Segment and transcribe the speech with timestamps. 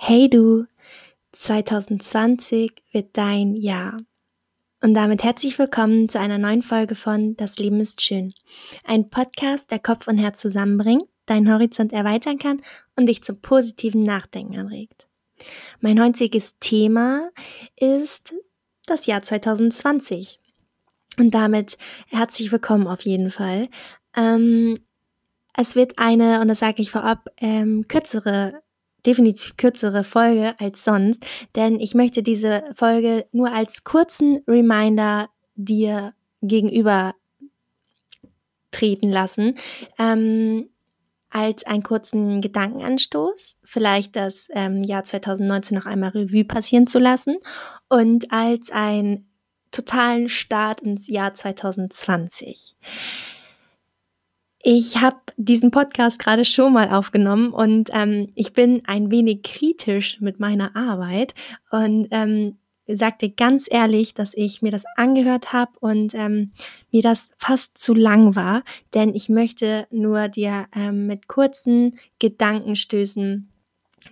[0.00, 0.64] Hey du,
[1.32, 3.96] 2020 wird dein Jahr.
[4.80, 8.32] Und damit herzlich willkommen zu einer neuen Folge von Das Leben ist schön.
[8.84, 12.62] Ein Podcast, der Kopf und Herz zusammenbringt, deinen Horizont erweitern kann
[12.94, 15.08] und dich zum positiven Nachdenken anregt.
[15.80, 17.30] Mein heutiges Thema
[17.74, 18.34] ist
[18.86, 20.38] das Jahr 2020.
[21.18, 21.76] Und damit
[22.06, 23.68] herzlich willkommen auf jeden Fall.
[24.16, 24.78] Ähm,
[25.54, 28.62] es wird eine, und das sage ich vorab, ähm, kürzere
[29.08, 31.24] definitiv kürzere Folge als sonst,
[31.56, 36.12] denn ich möchte diese Folge nur als kurzen Reminder dir
[36.42, 37.14] gegenüber
[38.70, 39.54] treten lassen,
[39.98, 40.68] ähm,
[41.30, 47.38] als einen kurzen Gedankenanstoß, vielleicht das ähm, Jahr 2019 noch einmal Revue passieren zu lassen
[47.88, 49.30] und als einen
[49.70, 52.76] totalen Start ins Jahr 2020.
[54.60, 60.20] Ich habe diesen Podcast gerade schon mal aufgenommen und ähm, ich bin ein wenig kritisch
[60.20, 61.34] mit meiner Arbeit
[61.70, 62.58] und ähm,
[62.88, 66.52] sagte ganz ehrlich, dass ich mir das angehört habe und ähm,
[66.90, 68.62] mir das fast zu lang war,
[68.94, 73.52] denn ich möchte nur dir ähm, mit kurzen Gedankenstößen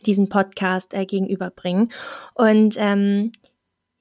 [0.04, 1.92] diesen Podcast äh, gegenüberbringen.
[2.34, 3.32] Und ähm,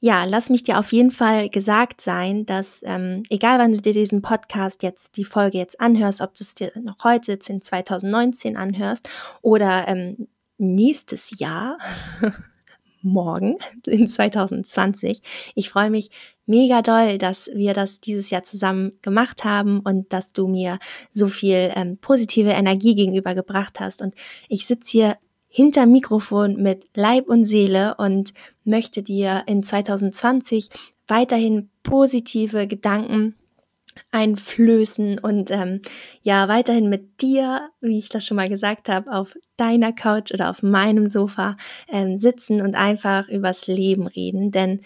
[0.06, 3.92] ja, lass mich dir auf jeden Fall gesagt sein, dass ähm, egal wann du dir
[3.92, 7.60] diesen Podcast jetzt, die Folge jetzt anhörst, ob du es dir noch heute jetzt in
[7.60, 9.10] 2019 anhörst
[9.42, 10.28] oder ähm,
[10.60, 11.80] nächstes Jahr,
[13.02, 15.24] morgen in 2020.
[15.56, 16.12] Ich freue mich
[16.46, 20.78] mega doll, dass wir das dieses Jahr zusammen gemacht haben und dass du mir
[21.14, 24.04] so viel ähm, positive Energie gegenübergebracht hast.
[24.04, 24.14] Und
[24.50, 25.18] ich sitze hier
[25.56, 28.34] hinter Mikrofon mit Leib und Seele und
[28.66, 30.68] möchte dir in 2020
[31.08, 33.36] weiterhin positive Gedanken
[34.12, 35.82] einflößen und ähm,
[36.24, 40.50] ja weiterhin mit dir, wie ich das schon mal gesagt habe, auf deiner Couch oder
[40.50, 41.56] auf meinem Sofa
[41.88, 44.52] ähm, sitzen und einfach übers Leben reden.
[44.52, 44.82] Denn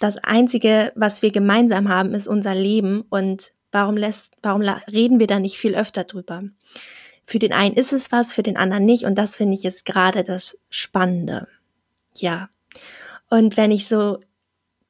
[0.00, 5.28] das Einzige, was wir gemeinsam haben, ist unser Leben und warum lässt, warum reden wir
[5.28, 6.42] da nicht viel öfter drüber?
[7.28, 9.04] Für den einen ist es was, für den anderen nicht.
[9.04, 11.46] Und das finde ich ist gerade das Spannende.
[12.16, 12.48] Ja.
[13.28, 14.20] Und wenn ich so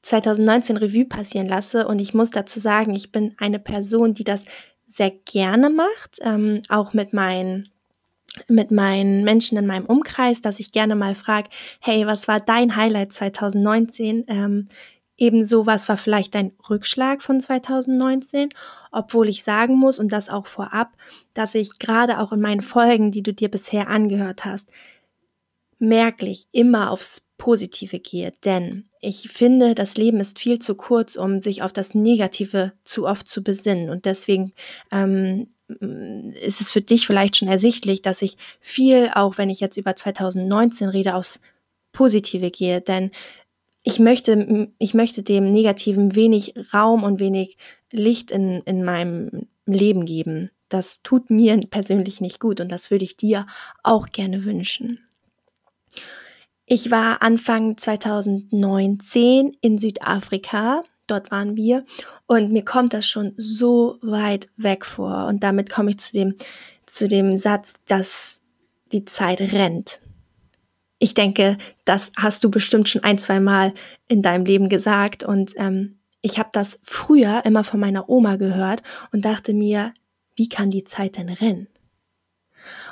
[0.03, 4.45] 2019 Revue passieren lasse und ich muss dazu sagen, ich bin eine Person, die das
[4.87, 7.71] sehr gerne macht, ähm, auch mit meinen
[8.47, 11.51] mit meinen Menschen in meinem Umkreis, dass ich gerne mal frage,
[11.81, 14.27] hey, was war dein Highlight 2019?
[14.29, 14.69] Ähm,
[15.19, 18.51] Ebenso, was war vielleicht dein Rückschlag von 2019?
[18.93, 20.93] Obwohl ich sagen muss, und das auch vorab,
[21.35, 24.71] dass ich gerade auch in meinen Folgen, die du dir bisher angehört hast,
[25.81, 28.33] merklich immer aufs Positive gehe.
[28.45, 33.07] Denn ich finde, das Leben ist viel zu kurz, um sich auf das Negative zu
[33.07, 33.91] oft zu besinnen.
[33.91, 34.53] Und deswegen
[34.93, 35.49] ähm,
[36.41, 39.95] ist es für dich vielleicht schon ersichtlich, dass ich viel, auch wenn ich jetzt über
[39.95, 41.41] 2019 rede, aufs
[41.93, 42.81] Positive gehe.
[42.81, 43.11] Denn
[43.89, 47.57] ich möchte, ich möchte dem Negativen wenig Raum und wenig
[47.91, 50.51] Licht in, in meinem Leben geben.
[50.69, 53.47] Das tut mir persönlich nicht gut und das würde ich dir
[53.83, 55.01] auch gerne wünschen.
[56.67, 61.87] Ich war Anfang 2019 in Südafrika, dort waren wir,
[62.27, 65.29] und mir kommt das schon so weit weg vor.
[65.29, 66.35] Und damit komme ich zu dem,
[66.85, 68.43] zu dem Satz, dass
[68.93, 70.03] die Zeit rennt.
[70.99, 73.75] Ich denke, das hast du bestimmt schon ein, zwei Mal
[74.09, 75.23] in deinem Leben gesagt.
[75.23, 78.83] Und ähm, ich habe das früher immer von meiner Oma gehört
[79.13, 79.95] und dachte mir,
[80.35, 81.69] wie kann die Zeit denn rennen?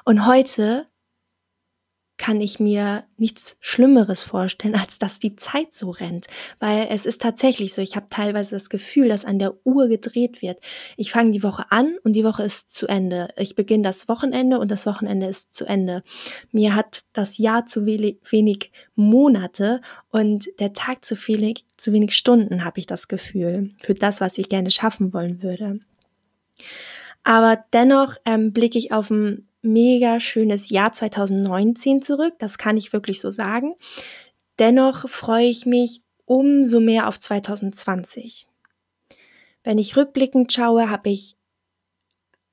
[0.05, 0.87] Und heute
[2.19, 6.27] kann ich mir nichts Schlimmeres vorstellen, als dass die Zeit so rennt.
[6.59, 10.43] Weil es ist tatsächlich so, ich habe teilweise das Gefühl, dass an der Uhr gedreht
[10.43, 10.59] wird.
[10.97, 13.28] Ich fange die Woche an und die Woche ist zu Ende.
[13.37, 16.03] Ich beginne das Wochenende und das Wochenende ist zu Ende.
[16.53, 22.65] Mir hat das Jahr zu wenig Monate und der Tag zu wenig, zu wenig Stunden,
[22.65, 25.81] habe ich das Gefühl, für das, was ich gerne schaffen wollen würde.
[27.25, 32.93] Aber dennoch ähm, blicke ich auf ein mega schönes Jahr 2019 zurück, das kann ich
[32.93, 33.75] wirklich so sagen.
[34.58, 38.49] Dennoch freue ich mich umso mehr auf 2020.
[39.64, 41.37] Wenn ich rückblickend schaue, habe ich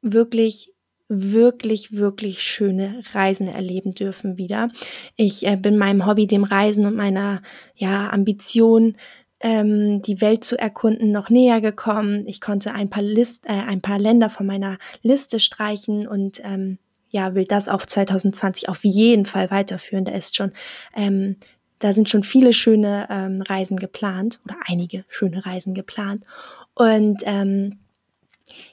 [0.02, 0.74] wirklich,
[1.08, 4.70] wirklich, wirklich schöne Reisen erleben dürfen wieder.
[5.16, 7.42] Ich äh, bin meinem Hobby, dem Reisen und meiner
[7.76, 8.98] ja, Ambition,
[9.40, 12.28] ähm, die Welt zu erkunden, noch näher gekommen.
[12.28, 16.80] Ich konnte ein paar, List, äh, ein paar Länder von meiner Liste streichen und ähm,
[17.14, 20.04] ja, will das auch 2020 auf jeden Fall weiterführen.
[20.04, 20.52] Da ist schon,
[20.96, 21.38] ähm,
[21.78, 26.26] da sind schon viele schöne ähm, Reisen geplant oder einige schöne Reisen geplant.
[26.74, 27.80] Und ähm,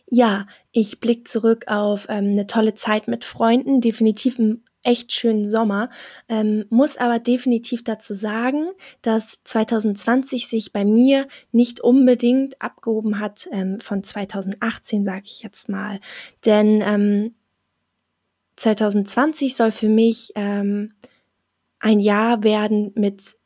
[0.06, 5.46] ja, ich blicke zurück auf ähm, eine tolle Zeit mit Freunden, definitiv ein echt schönen
[5.46, 5.90] Sommer.
[6.26, 8.70] Ähm, muss aber definitiv dazu sagen,
[9.02, 15.69] dass 2020 sich bei mir nicht unbedingt abgehoben hat ähm, von 2018, sage ich jetzt
[15.69, 16.00] mal.
[16.46, 17.34] Denn ähm,
[18.61, 20.93] 2020 soll für mich ähm,
[21.79, 23.37] ein Jahr werden mit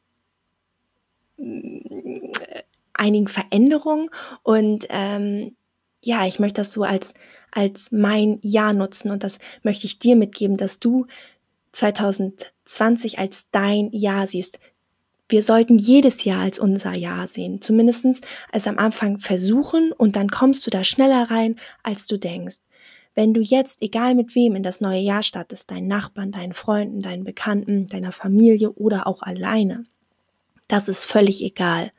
[1.38, 2.62] äh,
[2.92, 4.10] einigen Veränderungen
[4.42, 5.56] und ähm,
[6.02, 7.14] ja, ich möchte das so als
[7.52, 11.06] als mein Jahr nutzen und das möchte ich dir mitgeben, dass du
[11.70, 14.58] 2020 als dein Jahr siehst.
[15.28, 18.20] Wir sollten jedes Jahr als unser Jahr sehen, zumindestens
[18.50, 22.56] als am Anfang versuchen und dann kommst du da schneller rein, als du denkst.
[23.14, 27.00] Wenn du jetzt, egal mit wem, in das neue Jahr startest, deinen Nachbarn, deinen Freunden,
[27.00, 29.84] deinen Bekannten, deiner Familie oder auch alleine,
[30.68, 31.92] das ist völlig egal.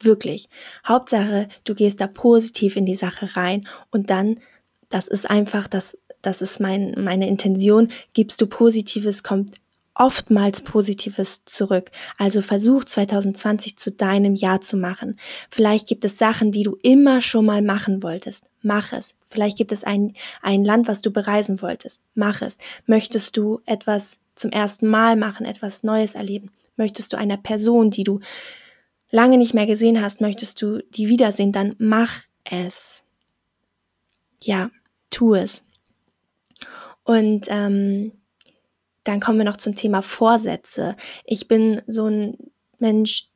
[0.00, 0.50] Wirklich.
[0.86, 4.40] Hauptsache, du gehst da positiv in die Sache rein und dann
[4.88, 7.88] das ist einfach, das, das ist mein, meine Intention.
[8.12, 9.60] Gibst du Positives, kommt
[9.94, 11.90] oftmals Positives zurück.
[12.18, 15.18] Also versuch 2020 zu deinem Jahr zu machen.
[15.50, 18.44] Vielleicht gibt es Sachen, die du immer schon mal machen wolltest.
[18.66, 19.14] Mach es.
[19.30, 22.02] Vielleicht gibt es ein, ein Land, was du bereisen wolltest.
[22.16, 22.58] Mach es.
[22.84, 26.50] Möchtest du etwas zum ersten Mal machen, etwas Neues erleben?
[26.76, 28.18] Möchtest du einer Person, die du
[29.12, 33.04] lange nicht mehr gesehen hast, möchtest du die wiedersehen, dann mach es
[34.42, 34.70] ja,
[35.10, 35.64] tu es.
[37.04, 38.12] Und ähm,
[39.04, 40.96] dann kommen wir noch zum Thema Vorsätze.
[41.24, 42.36] Ich bin so ein
[42.80, 43.28] Mensch,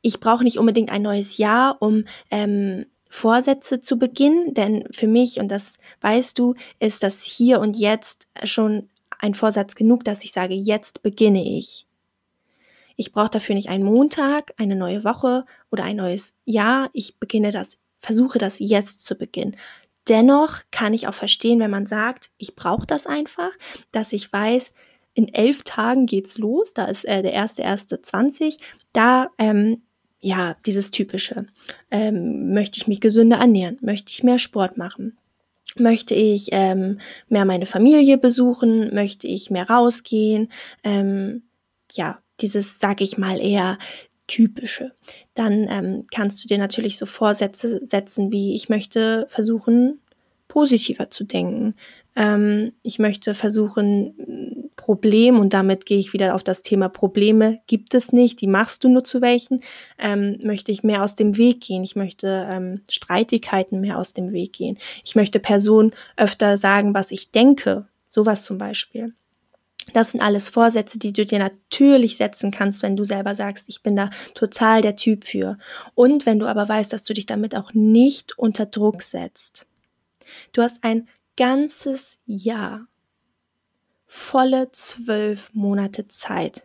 [0.00, 2.86] ich brauche nicht unbedingt ein neues Jahr, um ähm,
[3.16, 8.26] Vorsätze zu beginnen, denn für mich, und das weißt du, ist das hier und jetzt
[8.44, 11.86] schon ein Vorsatz genug, dass ich sage, jetzt beginne ich.
[12.96, 16.90] Ich brauche dafür nicht einen Montag, eine neue Woche oder ein neues Jahr.
[16.92, 19.56] Ich beginne das versuche das jetzt zu beginnen.
[20.08, 23.50] Dennoch kann ich auch verstehen, wenn man sagt, ich brauche das einfach,
[23.92, 24.74] dass ich weiß,
[25.14, 28.58] in elf Tagen geht's los, da ist äh, der erste erste 20,
[28.92, 29.82] da ähm,
[30.26, 31.46] ja dieses typische,
[31.90, 35.16] ähm, möchte ich mich gesünder ernähren, möchte ich mehr Sport machen,
[35.76, 40.50] möchte ich ähm, mehr meine Familie besuchen, möchte ich mehr rausgehen,
[40.82, 41.44] ähm,
[41.92, 43.78] ja dieses sage ich mal eher
[44.26, 44.92] typische.
[45.34, 50.00] Dann ähm, kannst du dir natürlich so Vorsätze setzen, wie ich möchte versuchen,
[50.48, 51.74] positiver zu denken.
[52.16, 57.94] Ähm, ich möchte versuchen, Problem, und damit gehe ich wieder auf das Thema Probleme, gibt
[57.94, 59.62] es nicht, die machst du nur zu welchen,
[59.98, 61.82] ähm, möchte ich mehr aus dem Weg gehen.
[61.82, 64.78] Ich möchte ähm, Streitigkeiten mehr aus dem Weg gehen.
[65.02, 67.86] Ich möchte Personen öfter sagen, was ich denke.
[68.08, 69.14] Sowas zum Beispiel.
[69.92, 73.82] Das sind alles Vorsätze, die du dir natürlich setzen kannst, wenn du selber sagst, ich
[73.82, 75.58] bin da total der Typ für.
[75.94, 79.66] Und wenn du aber weißt, dass du dich damit auch nicht unter Druck setzt.
[80.52, 82.86] Du hast ein ganzes Jahr,
[84.06, 86.62] volle zwölf Monate Zeit,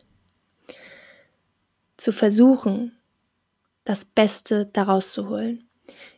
[1.97, 2.97] zu versuchen,
[3.83, 5.67] das Beste daraus zu holen.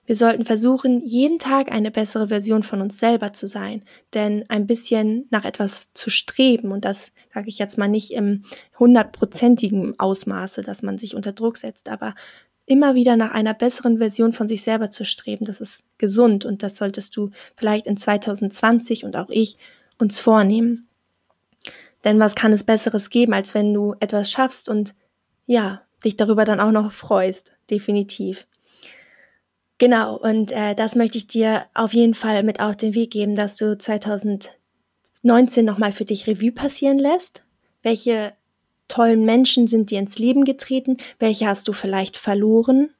[0.05, 4.67] Wir sollten versuchen, jeden Tag eine bessere Version von uns selber zu sein, denn ein
[4.67, 8.43] bisschen nach etwas zu streben, und das sage ich jetzt mal nicht im
[8.77, 12.15] hundertprozentigen Ausmaße, dass man sich unter Druck setzt, aber
[12.65, 16.63] immer wieder nach einer besseren Version von sich selber zu streben, das ist gesund und
[16.63, 19.57] das solltest du vielleicht in 2020 und auch ich
[19.97, 20.87] uns vornehmen.
[22.03, 24.95] Denn was kann es Besseres geben, als wenn du etwas schaffst und
[25.45, 28.47] ja, dich darüber dann auch noch freust, definitiv.
[29.78, 33.35] Genau, und äh, das möchte ich dir auf jeden Fall mit auf den Weg geben,
[33.35, 37.44] dass du 2019 nochmal für dich Revue passieren lässt.
[37.81, 38.33] Welche
[38.87, 40.97] tollen Menschen sind dir ins Leben getreten?
[41.19, 42.92] Welche hast du vielleicht verloren?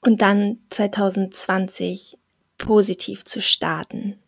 [0.00, 2.18] Und dann 2020
[2.58, 4.18] positiv zu starten.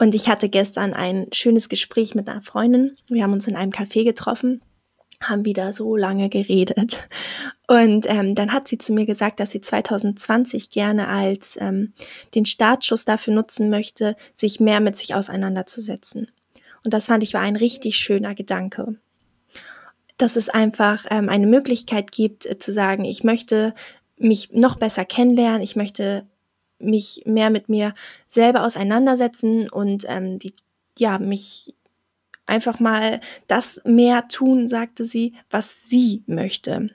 [0.00, 2.96] Und ich hatte gestern ein schönes Gespräch mit einer Freundin.
[3.08, 4.62] Wir haben uns in einem Café getroffen
[5.22, 7.08] haben wieder so lange geredet.
[7.66, 11.92] Und ähm, dann hat sie zu mir gesagt, dass sie 2020 gerne als ähm,
[12.34, 16.28] den Startschuss dafür nutzen möchte, sich mehr mit sich auseinanderzusetzen.
[16.84, 18.96] Und das fand ich war ein richtig schöner Gedanke.
[20.16, 23.74] Dass es einfach ähm, eine Möglichkeit gibt äh, zu sagen, ich möchte
[24.16, 26.26] mich noch besser kennenlernen, ich möchte
[26.80, 27.94] mich mehr mit mir
[28.28, 30.54] selber auseinandersetzen und ähm, die,
[30.98, 31.74] ja, mich
[32.46, 36.90] einfach mal das mehr tun, sagte sie, was sie möchte.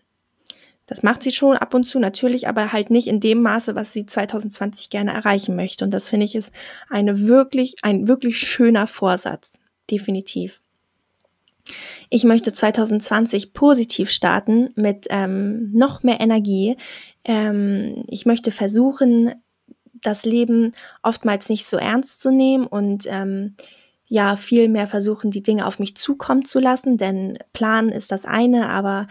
[0.88, 3.92] Das macht sie schon ab und zu natürlich, aber halt nicht in dem Maße, was
[3.92, 5.84] sie 2020 gerne erreichen möchte.
[5.84, 6.52] Und das finde ich ist
[6.90, 9.60] eine wirklich, ein wirklich schöner Vorsatz.
[9.90, 10.62] Definitiv.
[12.12, 16.78] Ich möchte 2020 positiv starten mit ähm, noch mehr Energie.
[17.24, 19.34] Ähm, ich möchte versuchen,
[20.02, 20.74] das Leben
[21.04, 23.56] oftmals nicht so ernst zu nehmen und ähm,
[24.08, 28.26] ja viel mehr versuchen, die Dinge auf mich zukommen zu lassen, denn Plan ist das
[28.26, 29.08] eine, aber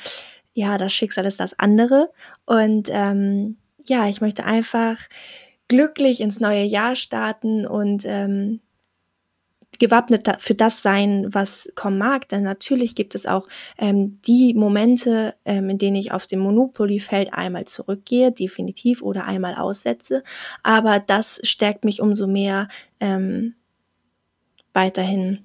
[0.53, 2.11] ja, das Schicksal ist das andere.
[2.47, 4.97] Und ähm, ja, ich möchte einfach
[5.69, 8.61] glücklich ins neue Jahr starten und ähm,
[9.79, 12.29] gewappnet für das sein, was kommen mag.
[12.29, 17.33] Denn natürlich gibt es auch ähm, die Momente, ähm, in denen ich auf dem Monopoly-Feld
[17.33, 20.23] einmal zurückgehe, definitiv, oder einmal aussetze.
[20.63, 22.69] Aber das stärkt mich umso mehr,
[23.01, 23.55] ähm,
[24.73, 25.45] weiterhin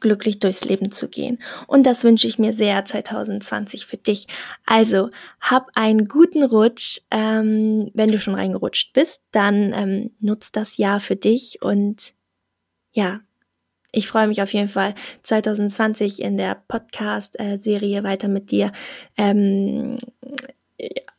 [0.00, 1.38] glücklich durchs Leben zu gehen.
[1.66, 4.26] Und das wünsche ich mir sehr 2020 für dich.
[4.64, 5.10] Also
[5.40, 7.00] hab einen guten Rutsch.
[7.10, 12.14] Ähm, wenn du schon reingerutscht bist, dann ähm, nutz das Jahr für dich und
[12.92, 13.20] ja,
[13.96, 18.72] ich freue mich auf jeden Fall 2020 in der Podcast-Serie weiter mit dir
[19.16, 19.96] ähm,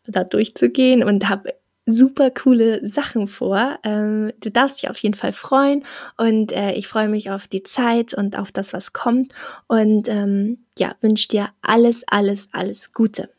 [0.05, 1.55] da durchzugehen und habe
[1.87, 3.79] super coole Sachen vor.
[3.83, 5.85] Ähm, du darfst dich auf jeden Fall freuen
[6.17, 9.33] und äh, ich freue mich auf die Zeit und auf das, was kommt
[9.67, 13.29] und ähm, ja, wünsche dir alles, alles, alles Gute.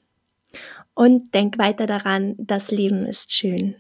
[0.95, 3.77] Und denk weiter daran, das Leben ist schön.